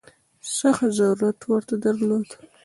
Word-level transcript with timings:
سخت 0.57 0.85
ضرورت 0.99 1.39
ورته 1.49 1.75
درلود. 1.85 2.29